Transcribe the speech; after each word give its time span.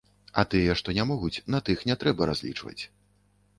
А 0.41 0.43
тыя, 0.53 0.75
што 0.81 0.95
не 0.99 1.05
могуць, 1.09 1.43
на 1.55 1.61
тых 1.69 1.85
не 1.91 1.99
трэба 2.05 2.31
разлічваць. 2.33 2.79